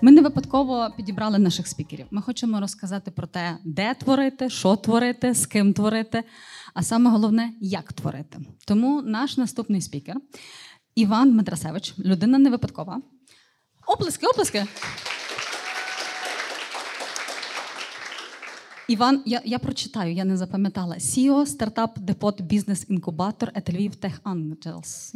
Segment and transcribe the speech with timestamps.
[0.00, 2.06] Ми не випадково підібрали наших спікерів.
[2.10, 6.24] Ми хочемо розказати про те, де творити, що творити, з ким творити,
[6.74, 8.38] а саме головне, як творити.
[8.66, 10.16] Тому наш наступний спікер
[10.94, 13.02] Іван Дмитрасевич, людина не випадкова.
[13.86, 14.66] Оплески, оплески.
[18.88, 20.94] Іван, я я прочитаю, я не запам'ятала.
[20.94, 25.10] CEO Startup Depot Бізнес Інкубатор Lviv Tech Angels.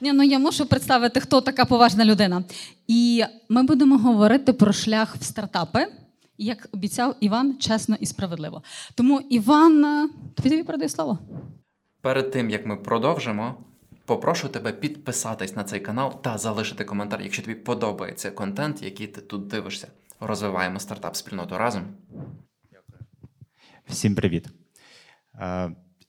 [0.00, 2.44] Ні, ну я мушу представити, хто така поважна людина.
[2.86, 5.86] І ми будемо говорити про шлях в стартапи,
[6.38, 8.62] як обіцяв Іван, чесно і справедливо.
[8.94, 11.18] Тому, Іван, тобі передаю слово.
[12.00, 13.54] Перед тим як ми продовжимо,
[14.04, 19.20] попрошу тебе підписатись на цей канал та залишити коментар, якщо тобі подобається контент, який ти
[19.20, 19.88] тут дивишся.
[20.20, 21.82] Розвиваємо стартап спільноту разом.
[23.88, 24.48] Всім привіт.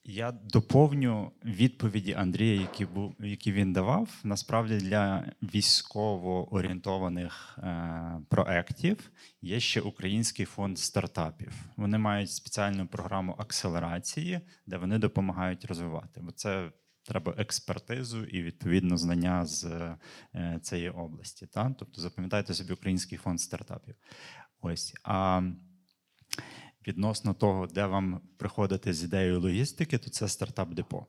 [0.08, 4.20] Я доповню відповіді Андрія, які був, які він давав.
[4.24, 9.10] Насправді для військово орієнтованих е, проєктів
[9.42, 11.52] є ще Український фонд стартапів.
[11.76, 16.20] Вони мають спеціальну програму акселерації, де вони допомагають розвивати.
[16.20, 16.70] Бо це
[17.02, 19.64] треба експертизу і відповідно знання з
[20.34, 21.46] е, цієї області.
[21.46, 21.74] Та?
[21.78, 23.94] Тобто запам'ятайте собі Український фонд стартапів.
[24.60, 24.94] Ось.
[25.02, 25.42] А
[26.86, 31.06] відносно того, де вам приходити з ідеєю логістики, то це стартап депо.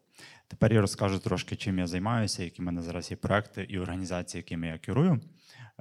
[0.48, 4.40] Тепер я розкажу трошки, чим я займаюся, які в мене зараз є проекти і організації,
[4.40, 5.22] якими я керую.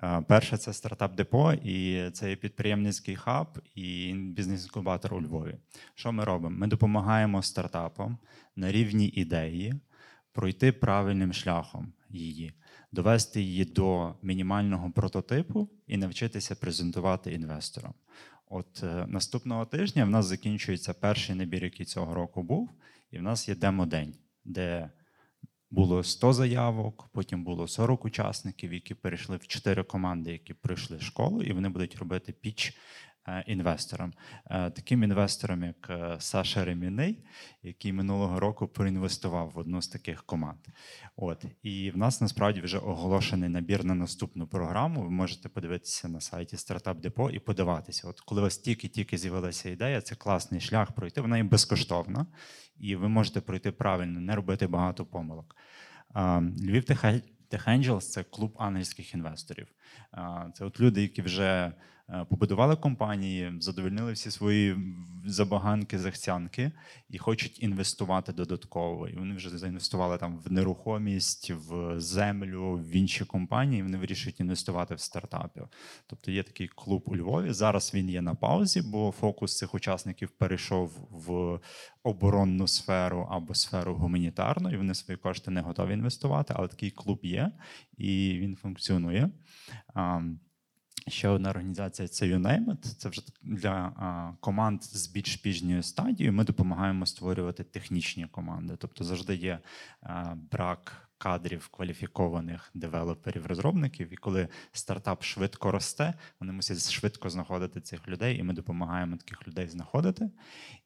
[0.02, 5.56] Е, перше це стартап депо, і це є підприємницький хаб і бізнес-інкубатор у Львові.
[5.94, 6.56] Що ми робимо?
[6.58, 8.18] Ми допомагаємо стартапам
[8.56, 9.74] на рівні ідеї
[10.32, 12.52] пройти правильним шляхом її,
[12.92, 17.94] довести її до мінімального прототипу і навчитися презентувати інвесторам.
[18.46, 22.70] От е, наступного тижня в нас закінчується перший набір, який цього року був,
[23.10, 24.14] і в нас є демо-день,
[24.44, 24.90] де
[25.70, 31.42] було 100 заявок, потім було 40 учасників, які перейшли в 4 команди, які пройшли школу,
[31.42, 32.78] і вони будуть робити піч
[33.46, 34.12] інвесторам.
[34.50, 37.24] Е, таким інвестором, як е, Саша Реміний,
[37.62, 40.58] який минулого року проінвестував в одну з таких команд.
[41.16, 45.02] От І в нас насправді вже оголошений набір на наступну програму.
[45.02, 48.08] Ви можете подивитися на сайті Стартап Депо і подаватися.
[48.08, 51.20] От коли у вас тільки-тільки з'явилася ідея, це класний шлях пройти.
[51.20, 52.26] Вона є безкоштовна,
[52.78, 55.56] і ви можете пройти правильно, не робити багато помилок.
[56.60, 59.66] Львів Tech Angels– це клуб ангельських інвесторів.
[60.54, 61.72] Це от люди, які вже Е,
[62.28, 64.76] побудували компанії, задовольнили всі свої
[65.26, 66.72] забаганки, захцянки
[67.08, 69.08] і хочуть інвестувати додатково.
[69.08, 73.82] І вони вже заінвестували там в нерухомість, в землю, в інші компанії.
[73.82, 75.68] Вони вирішують інвестувати в стартапи.
[76.06, 77.52] Тобто є такий клуб у Львові.
[77.52, 81.60] Зараз він є на паузі, бо фокус цих учасників перейшов в
[82.02, 86.54] оборонну сферу або сферу гуманітарну, і вони свої кошти не готові інвестувати.
[86.56, 87.52] Але такий клуб є
[87.98, 89.30] і він функціонує.
[91.08, 92.76] Ще одна організація це UNAMED.
[92.76, 96.32] Це вже для а, команд з більш пізньою стадією.
[96.32, 98.74] Ми допомагаємо створювати технічні команди.
[98.78, 99.58] Тобто завжди є
[100.02, 104.12] а, брак кадрів кваліфікованих девелоперів-розробників.
[104.12, 109.48] І коли стартап швидко росте, вони мусять швидко знаходити цих людей, і ми допомагаємо таких
[109.48, 110.30] людей знаходити.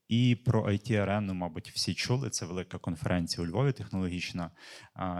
[0.08, 2.30] І про it арену мабуть, всі чули.
[2.30, 4.50] Це велика конференція у Львові технологічна.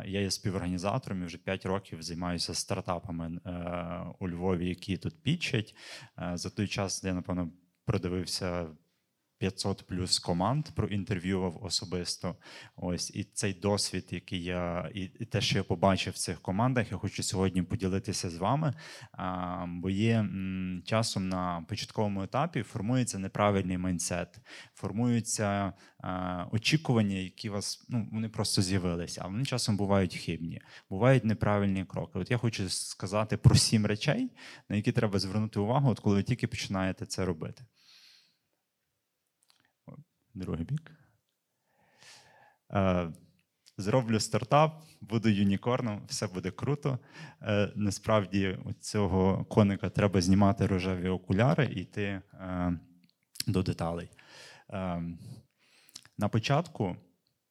[0.06, 3.50] Я є співорганізатором і вже 5 років займаюся стартапами е,
[4.19, 5.75] у Львові, які тут пічать.
[6.19, 7.50] Е, за той час я напевно
[7.84, 8.66] продивився
[9.41, 12.37] 500 плюс команд проінтерв'ював особисто.
[12.77, 16.99] Ось і цей досвід, який я і, те, що я побачив в цих командах, я
[16.99, 18.75] хочу сьогодні поділитися з вами.
[19.12, 20.27] А, Бо є
[20.84, 24.41] часом на початковому етапі формується неправильний майндсет,
[24.75, 31.25] формуються а, очікування, які вас ну вони просто з'явилися, а вони часом бувають хибні, бувають
[31.25, 32.19] неправильні кроки.
[32.19, 34.31] От я хочу сказати про сім речей,
[34.69, 37.65] на які треба звернути увагу, от коли ви тільки починаєте це робити
[40.34, 40.92] другий бік.
[42.72, 43.12] Е,
[43.77, 46.98] зроблю стартап, буду юнікорном, все буде круто.
[47.42, 52.03] Е, насправді, у цього коника треба знімати рожеві окуляри і йти
[52.34, 52.78] е,
[53.47, 54.10] до деталей.
[56.18, 56.97] На початку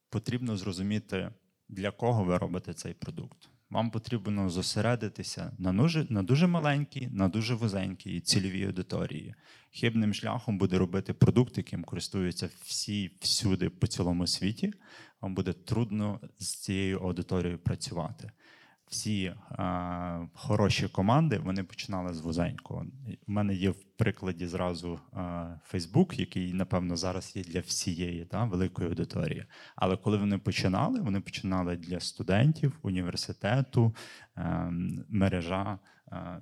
[0.09, 1.31] потрібно зрозуміти,
[1.69, 7.27] для кого ви робите цей продукт вам потрібно зосередитися на дуже, на дуже маленькій, на
[7.27, 9.35] дуже вузенькій цільовій аудиторії.
[9.71, 14.73] Хибним шляхом буде робити продукт, яким користуються всі всюди по цілому світі.
[15.21, 18.31] Вам буде трудно з цією аудиторією працювати.
[18.89, 22.85] Всі а, хороші команди вони починали з вузенького.
[23.27, 25.19] У мене є в прикладі зразу а,
[25.73, 29.45] Facebook, який, напевно, зараз є для всієї та, великої аудиторії.
[29.75, 33.95] Але коли вони починали, вони починали для студентів, університету,
[34.35, 35.79] а, ем, мережа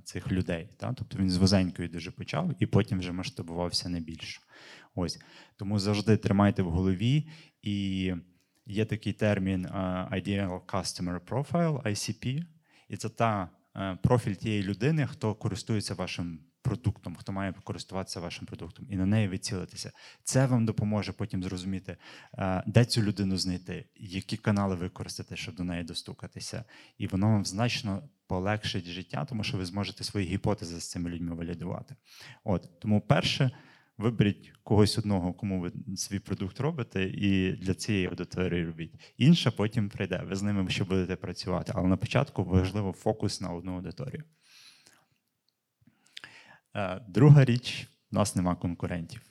[0.04, 0.70] цих людей.
[0.78, 0.94] Та?
[0.94, 4.42] Тобто він з вузенької дуже почав і потім вже масштабувався не більше.
[4.96, 5.20] Ось
[5.56, 7.30] тому завжди тримайте в голові
[7.62, 8.14] і.
[8.70, 9.68] Є такий термін
[10.12, 12.44] Ideal Customer Profile, ICP,
[12.90, 18.46] і це та е, профіль тієї людини, хто користується вашим продуктом, хто має користуватися вашим
[18.46, 19.92] продуктом, і на неї ви цілитеся.
[20.24, 21.98] Це вам допоможе потім зрозуміти,
[22.38, 26.64] е, де цю людину знайти, які канали використати, щоб до неї достукатися.
[26.98, 31.36] І воно вам значно полегшить життя, тому що ви зможете свої гіпотези з цими людьми
[31.36, 31.96] валідувати.
[32.44, 33.52] От тому перше.
[33.98, 39.14] Виберіть когось одного, кому ви свій продукт робите, і для цієї аудиторії робіть.
[39.18, 40.24] Інша потім прийде.
[40.26, 41.72] Ви з ними ще будете працювати.
[41.76, 44.24] Але на початку важливо фокус на одну аудиторію.
[46.76, 49.22] Е, друга річ: у нас нема конкурентів.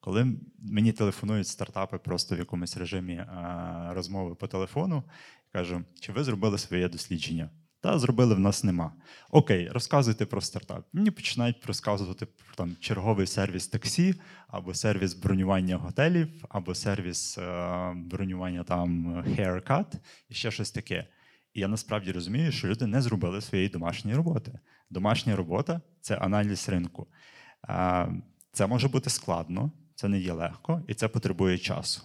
[0.00, 3.26] Коли мені телефонують стартапи просто в якомусь режимі е,
[3.90, 5.02] розмови по телефону,
[5.52, 7.50] кажу, чи ви зробили своє дослідження?
[7.86, 8.92] Та зробили в нас нема.
[9.30, 10.86] Окей, розказуйте про стартап.
[10.92, 14.14] Мені починають розказувати про там черговий сервіс таксі,
[14.48, 19.86] або сервіс бронювання готелів, або сервіс е, бронювання там haircut
[20.28, 21.06] і ще щось таке.
[21.54, 24.58] І я насправді розумію, що люди не зробили своєї домашньої роботи.
[24.90, 27.06] Домашня робота це аналіз ринку.
[27.68, 28.08] Е,
[28.52, 32.02] це може бути складно, це не є легко і це потребує часу.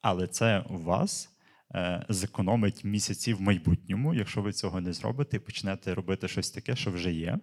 [0.00, 1.29] Але це у вас.
[1.74, 6.76] Е, зекономить місяці в майбутньому, якщо ви цього не зробите і почнете робити щось таке,
[6.76, 7.38] що вже є.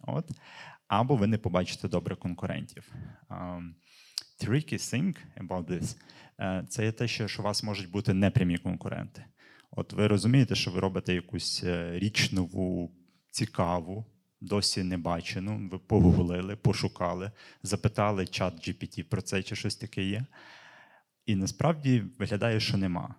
[0.00, 0.30] От.
[0.88, 2.92] Або ви не побачите добре конкурентів.
[3.30, 3.70] Um,
[4.44, 5.96] tricky thing about this
[6.40, 9.24] е, це є те, що у вас можуть бути непрямі конкуренти.
[9.70, 12.92] От ви розумієте, що ви робите якусь е, річ нову,
[13.30, 14.06] цікаву,
[14.40, 17.30] досі не бачену, ви погуглили, пошукали,
[17.62, 20.26] запитали чат GPT про це чи щось таке є.
[21.26, 23.14] І насправді виглядає, що нема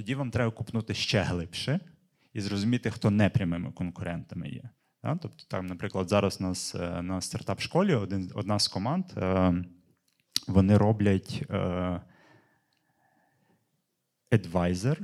[0.00, 1.80] тоді вам треба купнути ще глибше
[2.32, 4.62] і зрозуміти, хто непрямими конкурентами є.
[5.02, 7.94] Тобто, там, наприклад, зараз у нас е, на стартап-школі
[8.34, 9.54] одна з команд е,
[10.48, 11.42] вони роблять
[14.30, 15.00] адвайзер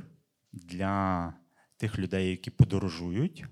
[0.53, 1.33] для
[1.77, 3.45] тих людей, які подорожують,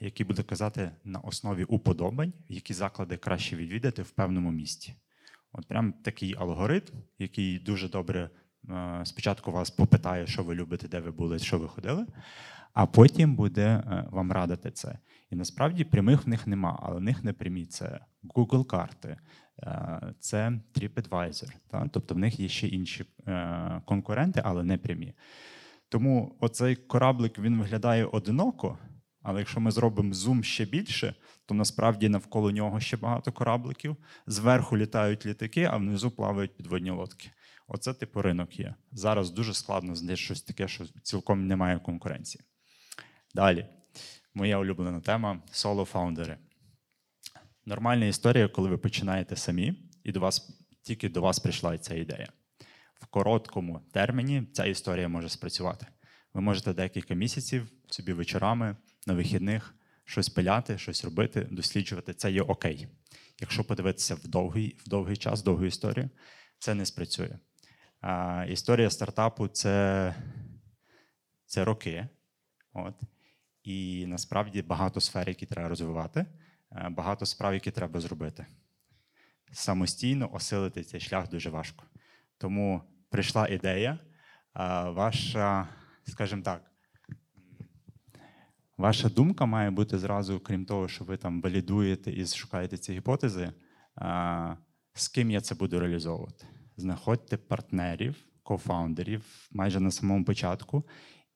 [0.00, 4.94] які буде казати на основі уподобань, які заклади краще відвідати в певному місці.
[5.52, 8.45] От прям такий алгоритм, який дуже добре Е,
[9.04, 12.06] спочатку вас попитає, що ви любите, де ви були, що ви ходили,
[12.72, 14.98] а потім буде е, вам радити це.
[15.30, 18.00] І насправді прямих в них нема, але в них не прямі це
[18.34, 19.16] Google карти,
[19.62, 21.50] е, це TripAdvisor.
[21.70, 21.88] Та?
[21.92, 23.04] Тобто в них є ще інші
[23.84, 25.14] конкуренти, але не прямі.
[25.88, 28.78] Тому оцей кораблик він виглядає одиноко.
[29.22, 31.14] Але якщо ми зробимо зум ще більше,
[31.46, 33.96] то насправді навколо нього ще багато корабликів.
[34.26, 37.30] Зверху літають літаки, а внизу плавають підводні лодки.
[37.68, 38.74] Оце типу ринок є.
[38.92, 42.44] Зараз дуже складно знайти щось таке, що цілком немає конкуренції.
[43.34, 43.66] Далі,
[44.34, 46.36] моя улюблена тема соло-фаундери.
[47.66, 49.74] Нормальна історія, коли ви починаєте самі,
[50.04, 50.50] і до вас
[50.82, 52.28] тільки до вас прийшла ця ідея.
[52.94, 55.86] В короткому терміні ця історія може спрацювати.
[56.34, 58.76] Ви можете декілька місяців собі вечорами
[59.06, 59.74] на вихідних
[60.04, 62.14] щось пиляти, щось робити, досліджувати.
[62.14, 62.88] Це є окей.
[63.40, 66.10] Якщо подивитися в довгий в довгий час, довгу історію,
[66.58, 67.38] це не спрацює.
[68.08, 70.14] А, Історія стартапу це
[71.46, 72.08] це роки.
[72.72, 72.94] От.
[73.62, 76.26] І насправді багато сфер, які треба розвивати,
[76.90, 78.46] багато справ, які треба зробити.
[79.52, 81.84] Самостійно осилити цей шлях дуже важко.
[82.38, 83.98] Тому прийшла ідея,
[84.84, 85.68] ваша,
[86.06, 86.70] скажімо так,
[88.76, 93.52] ваша думка має бути зразу, крім того, що ви там валідуєте і шукаєте ці гіпотези,
[94.94, 96.46] з ким я це буду реалізовувати
[96.76, 100.84] знаходьте партнерів, кофаундерів майже на самому початку.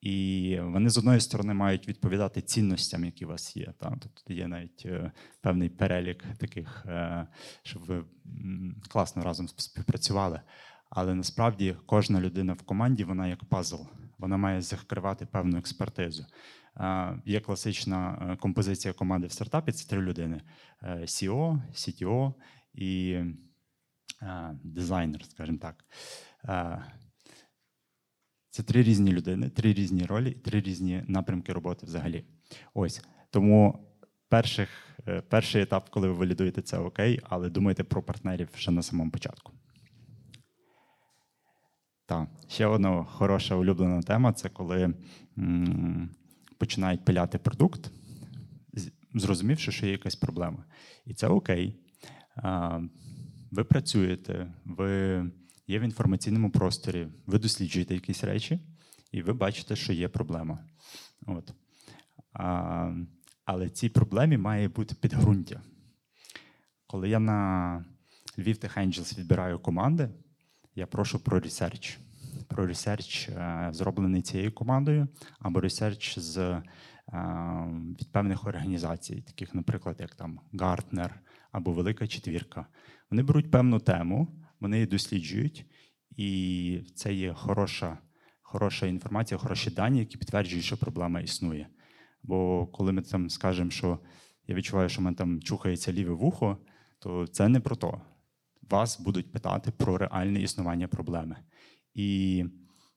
[0.01, 3.73] І вони з одної сторони мають відповідати цінностям, які у вас є.
[3.79, 7.27] Там тобто є навіть е, певний перелік таких, е,
[7.63, 8.05] щоб ви
[8.89, 10.41] класно разом співпрацювали.
[10.91, 13.83] Але насправді кожна людина в команді вона як пазл,
[14.19, 16.27] вона має закривати певну експертизу.
[17.25, 20.41] Є класична е, композиція команди в стартапі це три людини:
[20.83, 22.35] CEO, CTO
[22.75, 23.19] і
[24.65, 25.85] дизайнер, скажімо так.
[28.50, 32.25] Це три різні людини, три різні ролі, три різні напрямки роботи взагалі.
[32.75, 33.87] Ось тому
[34.29, 34.69] перших,
[35.09, 39.11] е, перший етап, коли ви валідуєте це окей, але думайте про партнерів ще на самому
[39.11, 39.53] початку.
[42.07, 44.95] Так, ще одна хороша улюблена тема це коли
[45.39, 46.11] м
[46.59, 47.91] починають пиляти продукт,
[49.15, 50.65] зрозумівши, що є якась проблема.
[51.05, 51.77] І це окей.
[52.37, 52.81] А,
[53.50, 55.25] Ви працюєте, ви
[55.66, 58.61] є в інформаційному просторі, ви досліджуєте якісь речі,
[59.12, 60.59] і ви бачите, що є проблема.
[61.26, 61.54] От.
[62.33, 62.95] А,
[63.45, 65.62] але цій проблемі має бути підґрунтя.
[66.87, 67.85] Коли я на
[68.38, 70.11] Lviv Tech Angels відбираю команди,
[70.75, 71.99] я прошу про research.
[72.49, 76.62] Про research, е, зроблений цією командою, або research з, е,
[78.00, 81.11] від певних організацій, таких, наприклад, як там Gartner
[81.52, 82.66] або Велика Четвірка.
[83.11, 84.28] Вони беруть певну тему,
[84.61, 85.66] вони її досліджують,
[86.16, 87.99] і це є хороша,
[88.42, 91.69] хороша інформація, хороші дані, які підтверджують, що проблема існує.
[92.23, 93.99] Бо коли ми там скажемо, що
[94.47, 96.59] я відчуваю, що в мене там чухається ліве вухо,
[96.99, 98.00] то це не про то.
[98.71, 101.37] Вас будуть питати про реальне існування проблеми.
[101.95, 102.45] І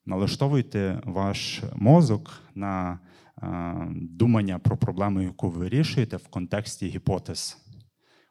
[0.06, 2.98] налаштовуйте ваш мозок на
[3.42, 7.63] е, думання про проблему, яку ви вирішуєте в контексті гіпотез.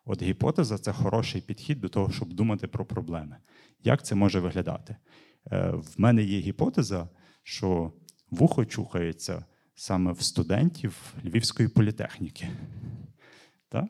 [0.05, 3.37] От гіпотеза це хороший підхід до того, щоб думати про проблеми.
[3.83, 4.95] Як це може виглядати?
[5.51, 7.09] Е, В мене є гіпотеза,
[7.43, 7.93] що
[8.31, 9.45] вухо чухається
[9.75, 12.49] саме в студентів Львівської політехніки.
[13.69, 13.85] Так?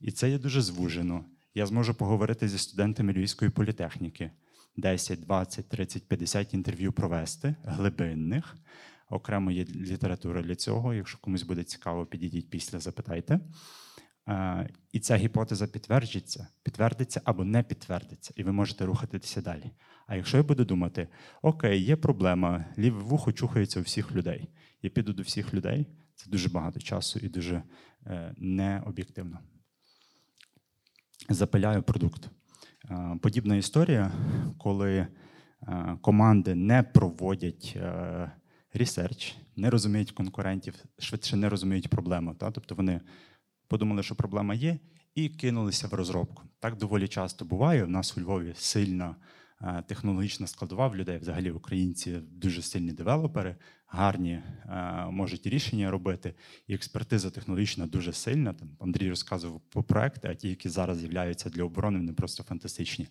[0.00, 1.24] І це є дуже звужено.
[1.54, 4.30] Я зможу поговорити зі студентами Львівської політехніки.
[4.76, 8.56] 10, 20, 30, 50 інтерв'ю провести, глибинних.
[9.10, 10.94] Окремо є література для цього.
[10.94, 13.40] Якщо комусь буде цікаво, підійдіть після, запитайте.
[14.92, 19.70] І ця гіпотеза підтвердиться, підтвердиться або не підтвердиться, і ви можете рухатися далі.
[20.06, 21.08] А якщо я буду думати,
[21.42, 24.48] окей, є проблема, ліве вухо чухається у всіх людей.
[24.82, 27.62] Я піду до всіх людей, це дуже багато часу і дуже
[28.06, 29.38] е, необ'єктивно.
[31.28, 32.30] Запиляю продукт.
[32.90, 34.12] Е, Подібна історія,
[34.58, 35.08] коли е,
[36.00, 37.78] команди не проводять
[38.74, 42.34] research, не розуміють конкурентів, швидше не розуміють проблему.
[42.34, 42.50] Та?
[42.50, 43.00] Тобто вони
[43.68, 44.78] подумали, що проблема є,
[45.14, 46.42] і кинулися в розробку.
[46.58, 47.84] Так доволі часто буває.
[47.84, 49.16] У нас у Львові сильна
[49.62, 51.18] е, технологічна складова в людей.
[51.18, 53.56] Взагалі українці дуже сильні девелопери,
[53.86, 56.34] гарні, е, можуть рішення робити.
[56.66, 58.52] І експертиза технологічна дуже сильна.
[58.52, 63.08] Там Андрій розказував про проекти, а ті, які зараз з'являються для оборони, вони просто фантастичні.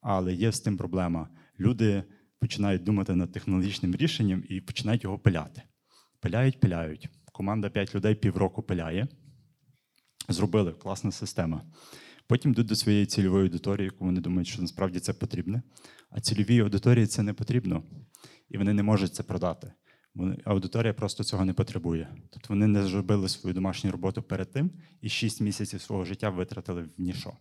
[0.00, 1.28] Але є з тим проблема.
[1.60, 2.04] Люди
[2.38, 5.62] починають думати над технологічним рішенням і починають його пиляти.
[6.20, 7.08] Пиляють, пиляють.
[7.32, 9.08] Команда 5 людей півроку пиляє.
[10.28, 11.62] Зробили класна система.
[12.26, 15.62] Потім йдуть до своєї цільової аудиторії, яку вони думають, що насправді це потрібне.
[16.10, 17.82] А цільовій аудиторії це не потрібно,
[18.48, 19.72] і вони не можуть це продати.
[20.44, 22.14] Аудиторія просто цього не потребує.
[22.30, 26.82] Тобто вони не зробили свою домашню роботу перед тим і 6 місяців свого життя витратили
[26.82, 27.32] в ніщо.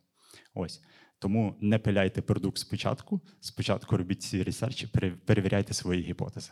[0.54, 0.82] Ось.
[1.20, 3.22] Тому не пиляйте продукт спочатку.
[3.40, 4.88] Спочатку робіть свій ресерч і
[5.26, 6.52] перевіряйте свої гіпотези.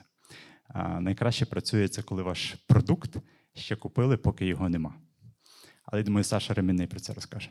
[0.67, 3.15] А, найкраще працює це, коли ваш продукт
[3.53, 4.95] ще купили, поки його нема.
[5.91, 7.49] Але я думаю, Саша Ремінний про це розкаже.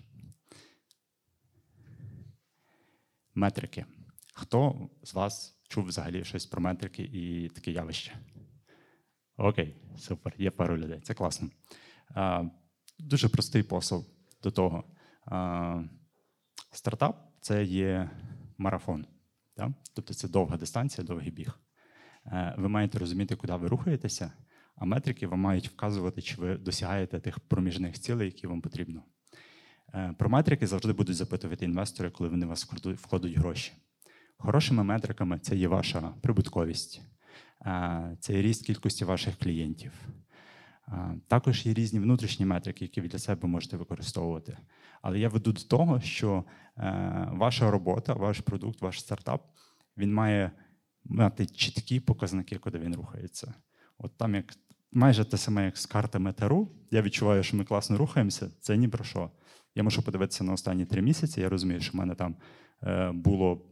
[3.34, 3.84] Метрики.
[4.34, 8.18] Хто з вас чув взагалі щось про метрики і таке явище?
[9.36, 11.00] Окей, супер, є пару людей.
[11.00, 11.50] Це класно.
[12.14, 12.44] А,
[12.98, 14.06] дуже простий посил
[14.42, 14.84] до того.
[15.24, 15.82] А,
[16.72, 18.10] стартап це є
[18.58, 19.06] марафон.
[19.56, 19.74] Да?
[19.94, 21.58] Тобто це довга дистанція, довгий біг.
[22.26, 24.32] Е, Ви маєте розуміти, куди ви рухаєтеся,
[24.78, 29.02] а метрики вам мають вказувати, чи ви досягаєте тих проміжних цілей, які вам потрібно.
[29.94, 33.72] Е, Про метрики завжди будуть запитувати інвестори, коли вони вас вкладуть- гроші.
[34.36, 37.02] Хорошими метриками це є ваша прибутковість,
[37.66, 39.92] е, це є ріст кількості ваших клієнтів.
[40.88, 44.58] Е, Також є різні внутрішні метрики, які ви для себе можете використовувати.
[45.02, 46.44] Але я веду до того, що
[47.30, 49.44] ваша робота, ваш продукт, ваш стартап
[49.96, 50.50] він має
[51.04, 53.54] мати чіткі показники, куди він рухається.
[53.98, 54.54] От там як
[54.92, 56.68] майже те саме, як з картами Тару.
[56.90, 58.50] Я відчуваю, що ми класно рухаємося.
[58.60, 59.30] Це ні про що.
[59.74, 61.40] Я можу подивитися на останні три місяці.
[61.40, 62.36] Я розумію, що в мене там
[62.82, 63.62] е, було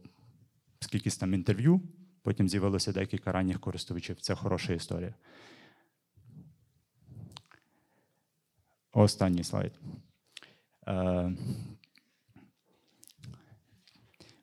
[0.79, 1.81] скількись там інтерв'ю,
[2.21, 4.21] потім з'явилося декілька ранніх користувачів.
[4.21, 5.13] Це хороша історія.
[8.91, 9.79] Останній слайд.
[10.87, 11.31] Е,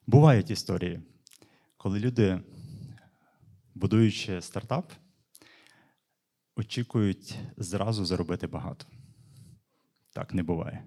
[0.06, 1.00] бувають історії,
[1.76, 2.40] коли люди,
[3.74, 4.92] будуючи стартап,
[6.56, 8.86] очікують зразу заробити багато.
[10.12, 10.84] Так не буває.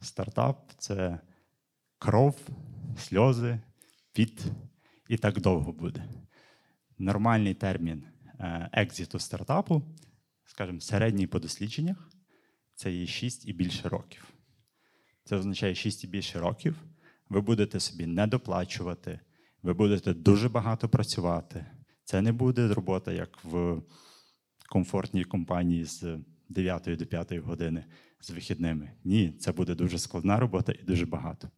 [0.00, 1.20] Стартап це
[1.98, 2.36] кров,
[2.98, 3.60] сльози,
[4.12, 4.44] піт,
[5.08, 6.08] і так довго буде.
[6.98, 8.04] Нормальний термін
[8.40, 9.82] е, екзиту стартапу,
[10.44, 12.10] скажімо, середній по дослідженнях,
[12.74, 14.34] це є 6 і більше років.
[15.24, 16.76] Це означає 6 і більше років.
[17.28, 19.20] Ви будете собі не доплачувати,
[19.62, 21.66] ви будете дуже багато працювати.
[22.04, 23.82] Це не буде робота, як в
[24.74, 27.84] комфортній компанії з 9 до 5 години
[28.20, 28.90] з вихідними.
[29.04, 31.48] Ні, це буде дуже складна робота і дуже багато.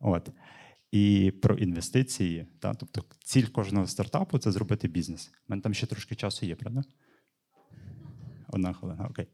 [0.00, 0.30] От.
[0.90, 5.30] І про інвестиції, та, тобто ціль кожного стартапу це зробити бізнес.
[5.32, 6.82] У мене там ще трошки часу є, правда?
[8.48, 9.26] Одна хвилина, окей.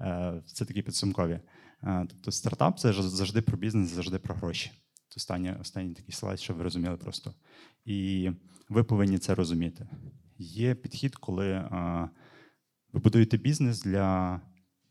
[0.00, 1.40] Е, Це такі підсумкові.
[1.82, 4.70] Е, Тобто, стартап це завжди про бізнес, завжди про гроші.
[5.08, 7.34] Це останній, останній такий слайд, щоб ви розуміли просто.
[7.84, 8.30] І
[8.68, 9.88] ви повинні це розуміти.
[10.38, 12.08] Є підхід, коли а,
[12.96, 14.40] ви будуєте бізнес для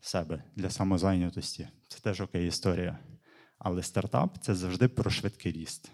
[0.02, 1.68] себе, для самозайнятості.
[1.88, 3.00] Це теж окей історія.
[3.58, 5.92] Але стартап це завжди про швидкий ріст.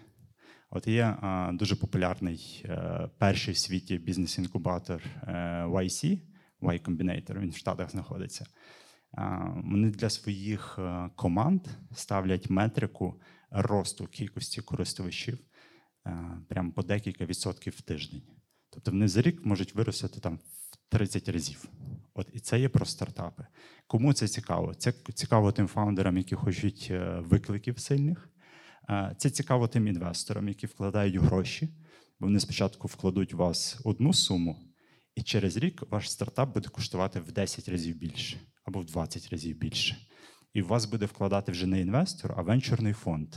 [0.70, 5.32] От є а, дуже популярний е, перший в світі бізнес-інкубатор е,
[5.66, 6.20] YC,
[6.62, 8.46] Y Combinator, він в Штатах знаходиться.
[9.12, 15.38] А, Вони для своїх е, команд ставлять метрику росту кількості користувачів
[16.48, 18.22] прямо по декілька відсотків в тиждень.
[18.70, 20.38] Тобто вони за рік можуть виростити там
[20.92, 21.64] 30 разів.
[22.14, 23.46] От і це є про стартапи.
[23.86, 24.74] Кому це цікаво?
[24.74, 28.28] Це цікаво тим фаундерам, які хочуть е, викликів сильних.
[28.90, 31.68] Е, Це цікаво тим інвесторам, які вкладають гроші.
[32.20, 34.58] Вони спочатку вкладуть у вас одну суму,
[35.14, 39.58] і через рік ваш стартап буде коштувати в 10 разів більше або в 20 разів
[39.58, 39.96] більше.
[40.54, 43.34] І у вас буде вкладати вже не інвестор, а венчурний фонд.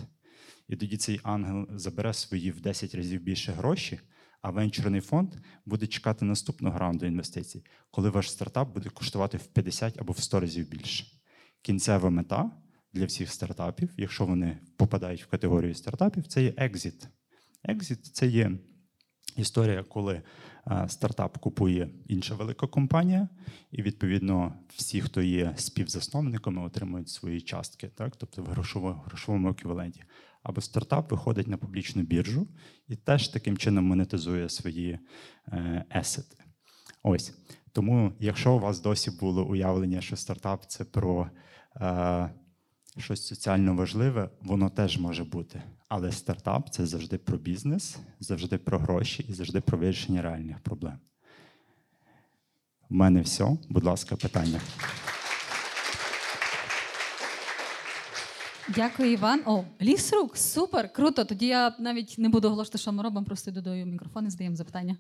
[0.68, 4.00] І тоді цей ангел забере свої в 10 разів більше гроші,
[4.46, 5.36] а венчурний фонд
[5.66, 10.40] буде чекати наступного раунду інвестицій, коли ваш стартап буде коштувати в 50 або в 100
[10.40, 11.06] разів більше.
[11.62, 12.52] Кінцева мета
[12.94, 17.08] для всіх стартапів, якщо вони попадають в категорію стартапів, це є екзит.
[17.64, 18.52] Екзит це є
[19.38, 20.22] історія, коли
[20.68, 23.30] е, стартап купує інша велика компанія,
[23.72, 28.16] і відповідно всі, хто є співзасновниками, отримують свої частки, так?
[28.16, 28.46] тобто в
[29.06, 30.04] грошовому еквіваленті.
[30.46, 32.48] Або стартап виходить на публічну біржу
[32.88, 35.00] і теж таким чином монетизує свої
[35.48, 36.38] е, есети.
[37.04, 37.34] Ось.
[37.72, 41.30] Тому, якщо у вас досі було уявлення, що стартап це про
[41.76, 42.30] е,
[42.98, 45.62] щось соціально важливе, воно теж може бути.
[45.90, 51.00] Але стартап це завжди про бізнес, завжди про гроші і завжди про вирішення реальних проблем.
[52.90, 53.58] У мене все.
[53.70, 54.62] Будь ласка, питання.
[58.68, 59.44] Дякую, Іван.
[59.46, 61.26] О, ліс рук, супер, круто.
[61.26, 64.98] Тоді я навіть не буду оголошувати, що ми робимо, просто додаю мікрофон і здаємо запитання.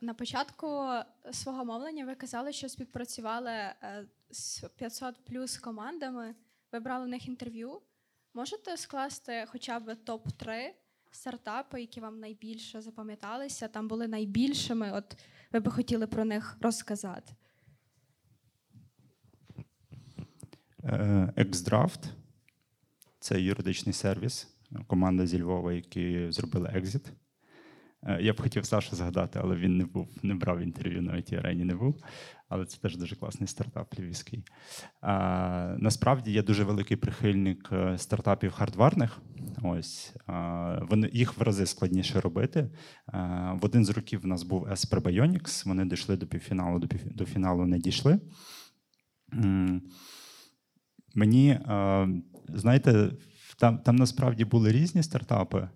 [0.00, 0.88] На початку
[1.32, 6.34] свого мовлення ви казали, що співпрацювали е, з 500 плюс командами,
[6.72, 7.80] ви брали в них інтерв'ю.
[8.34, 10.70] Можете скласти хоча б топ-3
[11.10, 15.16] стартапи, які вам найбільше запам'яталися, там були найбільшими, от
[15.52, 17.32] ви би хотіли про них розказати?
[20.77, 20.77] Е,
[21.36, 22.08] Xdraft–
[23.20, 24.48] це юридичний сервіс,
[24.86, 27.12] команда зі Львова, які зробили екзит.
[28.02, 31.38] Е, Я б хотів Сашу згадати, але він не був, не брав інтерв'ю на it
[31.38, 32.02] арені не був.
[32.48, 34.44] Але це теж дуже класний стартап львівський.
[35.00, 39.18] А, насправді я дуже великий прихильник е, стартапів хардварних.
[39.62, 42.70] Ось а, вони їх в рази складніше робити.
[43.06, 46.88] А, в один з років в нас був Esper Bionics, Вони дійшли до півфіналу, до,
[46.88, 48.20] пів, до фіналу не дійшли.
[51.14, 52.08] Мені, е,
[52.48, 53.10] знаєте,
[53.58, 55.68] там, там насправді були різні стартапи.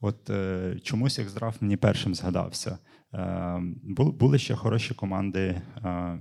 [0.00, 2.78] От е, чомусь Xdraft мені першим згадався.
[3.14, 3.60] Е,
[3.96, 5.62] були ще хороші команди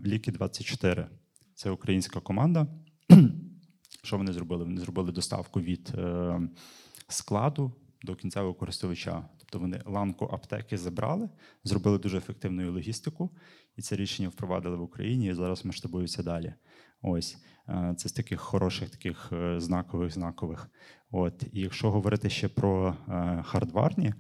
[0.06, 1.08] Ліки 24.
[1.56, 2.68] Це українська команда.
[4.04, 4.64] Що вони зробили?
[4.64, 5.94] Вони зробили доставку від
[7.08, 9.30] складу до кінцевого користувача.
[9.50, 11.30] Тобто вони ланку аптеки забрали,
[11.64, 13.30] зробили дуже ефективну логістику,
[13.76, 16.54] і це рішення впровадили в Україні і зараз масштабуються далі.
[17.02, 17.38] Ось
[17.70, 20.70] е, це з таких хороших, таких е, знакових знакових.
[21.12, 24.14] От і якщо говорити ще про е, хардварні,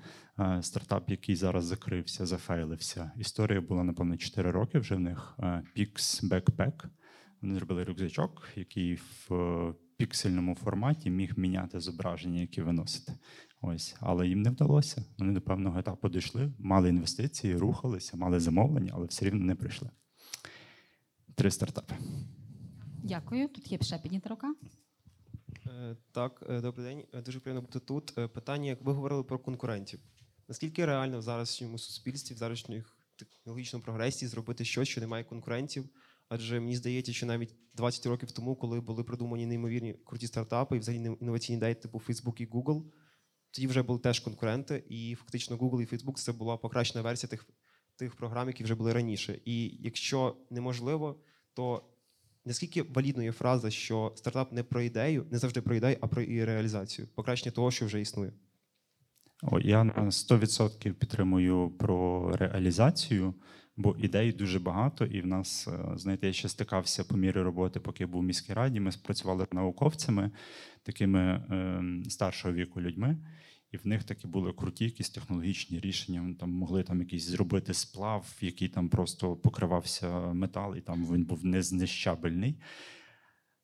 [0.61, 3.11] стартап, який зараз закрився, зафейлився.
[3.17, 4.79] Історія була напевно 4 роки.
[4.79, 5.35] Вже в них
[5.77, 6.83] Pix Backpack.
[7.41, 9.29] Вони зробили рюкзачок, який в
[9.97, 13.13] піксельному форматі міг міняти зображення, які виносити.
[13.61, 15.03] Ось, але їм не вдалося.
[15.17, 19.89] Вони до певного етапу дійшли, мали інвестиції, рухалися, мали замовлення, але все рівно не прийшли.
[21.35, 21.95] Три стартапи.
[23.03, 23.47] Дякую.
[23.47, 24.55] Тут є ще підніта рука.
[25.67, 27.03] Е, Так, е, добрий день.
[27.13, 28.15] Е, Дуже приємно бути тут.
[28.33, 29.99] Питання, як ви говорили про конкурентів.
[30.47, 32.83] Наскільки реально в зараз суспільстві, в зарашньому
[33.15, 35.89] технологічному прогресі зробити щось, що немає конкурентів?
[36.29, 40.79] Адже мені здається, що навіть 20 років тому, коли були придумані неймовірні круті стартапи і
[40.79, 42.83] взагалі інноваційні ідеї типу Facebook і Google,
[43.51, 47.45] тоді вже були теж конкуренти, і фактично Google і Facebook це була покращена версія тих,
[47.95, 49.39] тих програм, які вже були раніше.
[49.45, 51.19] І якщо неможливо,
[51.53, 51.83] то
[52.45, 56.21] наскільки валідна є фраза, що стартап не про ідею, не завжди про ідею, а про
[56.21, 58.33] її реалізацію, покращення того, що вже існує.
[59.61, 63.33] Я на 100% підтримую про реалізацію,
[63.77, 67.79] бо ідей дуже багато, і в нас, е, знаєте, я ще стикався по мірі роботи,
[67.79, 68.79] поки я був в міській раді.
[68.79, 70.31] Ми спрацювали з науковцями,
[70.83, 73.17] такими е, старшого віку людьми.
[73.71, 76.35] І в них такі були круті якісь технологічні рішення.
[76.39, 81.45] Там могли там якийсь зробити сплав, який там просто покривався метал, і там він був
[81.45, 82.61] незнищабельний.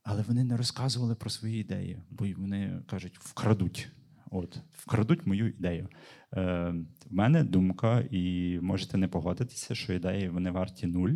[0.03, 3.89] Але вони не розказували про свої ідеї, бо вони кажуть, вкрадуть.
[4.31, 5.89] От, вкрадуть мою ідею.
[6.33, 6.73] Е,
[7.05, 11.15] в мене думка, і можете не погодитися, що ідеї вони варті нуль.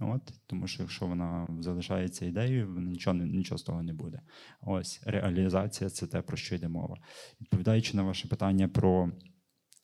[0.00, 4.20] От, тому що якщо вона залишається ідеєю, нічого нічого з того не буде.
[4.60, 6.96] Ось реалізація це те, про що йде мова.
[7.40, 9.12] Відповідаючи на ваше питання про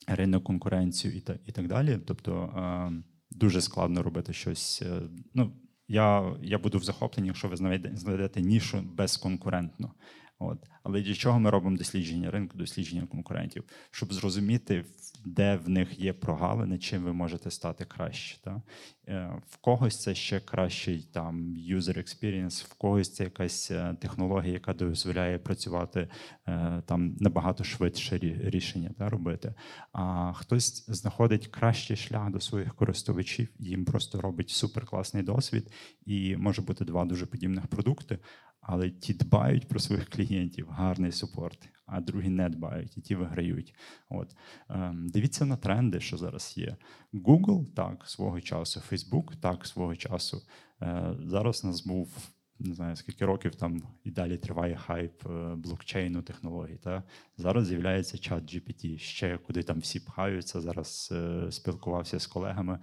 [0.07, 1.99] ринок конкуренцію і, та, і так далі.
[2.07, 4.81] Тобто е, дуже складно робити щось.
[4.81, 5.01] е,
[5.33, 5.53] ну,
[5.87, 7.55] я, я буду в захопленні, якщо ви
[7.93, 9.93] знайдете нішу безконкурентно.
[10.39, 10.57] От.
[10.83, 13.63] Але для чого ми робимо дослідження ринку, дослідження конкурентів?
[13.91, 14.85] Щоб зрозуміти,
[15.25, 18.41] де в них є прогалини, чим ви можете стати краще.
[18.41, 18.61] Та?
[19.07, 24.53] Е, В когось це ще кращий там user experience, в когось це якась е, технологія,
[24.53, 26.07] яка дозволяє працювати
[26.47, 29.53] е, там набагато швидше рішення та, робити.
[29.91, 35.71] А хтось знаходить кращий шлях до своїх користувачів, їм просто робить суперкласний досвід,
[36.05, 38.19] і може бути два дуже подібних продукти.
[38.61, 43.75] Але ті дбають про своїх клієнтів, гарний супорт, а другі не дбають, і ті виграють.
[44.09, 44.35] От
[44.69, 46.77] ем, дивіться на тренди, що зараз є.
[47.13, 50.41] Google так свого часу, Facebook так свого часу.
[50.81, 55.55] Е, зараз у нас був не знаю скільки років там і далі триває хайп е,
[55.55, 56.77] блокчейну технологій.
[56.83, 57.03] Та
[57.37, 60.61] зараз з'являється чат GPT, ще куди там всі пхаються.
[60.61, 62.79] Зараз е, спілкувався з колегами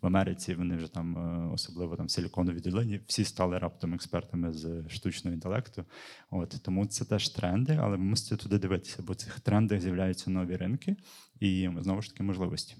[0.00, 0.54] в Америці.
[0.54, 5.34] Вони вже там, е, особливо там в Силіконовій долині, всі стали раптом експертами з штучного
[5.34, 5.84] інтелекту.
[6.30, 10.30] От тому це теж тренди, але ви мусите туди дивитися, бо в цих трендах з'являються
[10.30, 10.96] нові ринки
[11.40, 12.76] і знову ж таки можливості.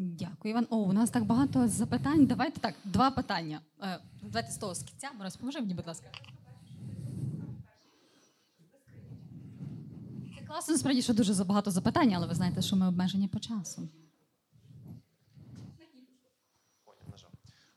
[0.00, 0.66] Дякую, Іван.
[0.70, 2.26] О, у нас так багато запитань.
[2.26, 3.60] Давайте так, два питання.
[3.82, 5.10] Е, давайте з того з кінця.
[5.18, 6.06] Мороз, поможи мені, будь ласка.
[10.38, 13.88] Це класно, насправді, що дуже забагато запитань, але ви знаєте, що ми обмежені по часу.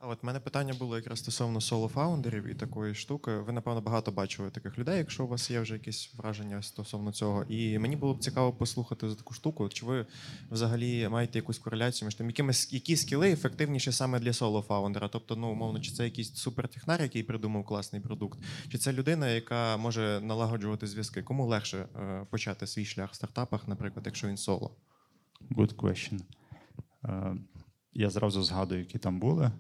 [0.03, 3.31] А от мене питання було якраз стосовно соло-фаундерів і такої штуки.
[3.31, 7.43] Ви, напевно, багато бачили таких людей, якщо у вас є вже якісь враження стосовно цього.
[7.43, 9.69] І мені було б цікаво послухати за таку штуку.
[9.69, 10.05] Чи ви
[10.51, 15.09] взагалі маєте якусь кореляцію між тим, якими які скіли ефективніші саме для соло-фаундера?
[15.11, 19.77] Тобто, ну умовно, чи це якийсь супертехнар, який придумав класний продукт, чи це людина, яка
[19.77, 21.23] може налагоджувати зв'язки?
[21.23, 24.75] Кому легше е, почати свій шлях в стартапах, наприклад, якщо він соло?
[25.51, 26.19] Good question.
[27.05, 27.35] Е,
[27.93, 29.51] Я зразу згадую, які там були.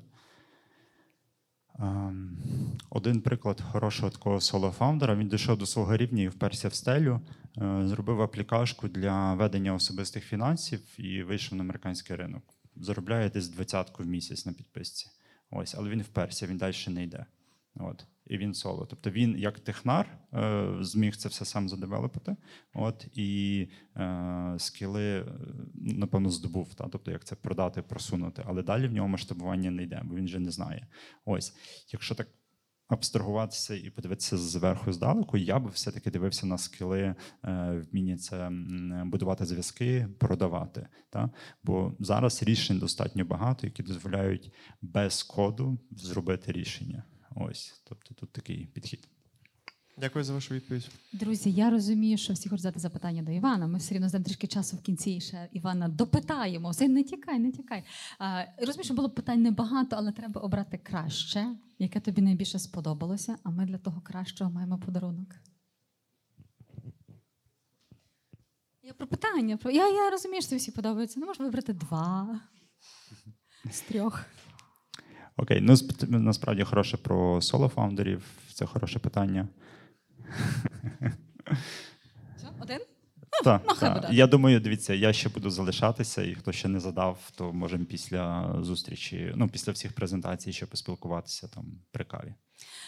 [1.81, 2.37] Ем,
[2.89, 5.15] Один приклад хорошого такого соло-фаундера.
[5.15, 7.21] Він дійшов до свого рівня і вперся в стелю,
[7.57, 12.43] е, зробив аплікашку для ведення особистих фінансів і вийшов на американський ринок.
[12.75, 15.07] Заробляє десь двадцятку в місяць на підписці.
[15.51, 17.25] Ось, але він вперся, він далі не йде.
[17.75, 18.05] От.
[18.31, 18.85] І він соло.
[18.89, 22.35] Тобто він, як технар, е, зміг це все сам задевелопити.
[22.73, 23.67] От, і
[23.97, 25.25] е, скіли, е,
[25.75, 26.73] напевно, здобув.
[26.73, 26.87] Та?
[26.87, 28.43] Тобто, як це продати, просунути.
[28.45, 30.87] Але далі в нього масштабування не йде, бо він вже не знає.
[31.25, 31.53] Ось,
[31.91, 32.27] якщо так
[32.87, 37.15] абстрагуватися і подивитися зверху здалеку, я би все-таки дивився на скіли, е,
[37.91, 38.49] вміння це
[39.05, 40.87] будувати зв'язки, продавати.
[41.09, 41.29] Та?
[41.63, 47.03] Бо зараз рішень достатньо багато, які дозволяють без коду зробити рішення.
[47.35, 49.07] Ось, тобто тут такий підхід.
[49.97, 50.89] Дякую за вашу відповідь.
[51.13, 53.67] Друзі, я розумію, що всі хочуть задати запитання до Івана.
[53.67, 56.69] Ми все рівно знаємо трішки часу в кінці і ще Івана допитаємо.
[56.69, 57.83] Все, не тікай, не тікай.
[58.19, 63.37] А, розумію, що було б питань небагато, але треба обрати краще, яке тобі найбільше сподобалося.
[63.43, 65.35] А ми для того кращого маємо подарунок.
[68.83, 69.57] Я про питання.
[69.57, 69.71] Про...
[69.71, 71.19] Я, я розумію, що всі подобаються.
[71.19, 72.39] Не можеш вибрати два
[73.71, 74.25] з трьох.
[75.41, 78.21] Окей, ну сп- насправді хороше про соло-фаундерів.
[78.53, 79.47] Це хороше питання.
[82.37, 82.79] Все, один?
[83.43, 84.07] Так, ну, так.
[84.11, 88.55] Я думаю, дивіться, я ще буду залишатися, і хто ще не задав, то можемо після
[88.61, 92.33] зустрічі, ну після всіх презентацій ще поспілкуватися там при каві.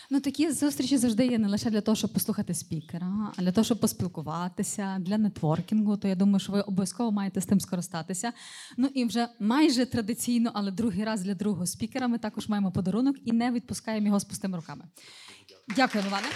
[0.09, 3.65] Ну, такі зустрічі завжди є не лише для того, щоб послухати спікера, а для того,
[3.65, 5.97] щоб поспілкуватися, для нетворкінгу.
[5.97, 8.33] То я думаю, що ви обов'язково маєте з тим скористатися.
[8.77, 13.15] Ну і вже майже традиційно, але другий раз для другого спікера ми також маємо подарунок
[13.25, 14.85] і не відпускаємо його з пустими руками.
[15.75, 16.27] Дякуємо, Іване.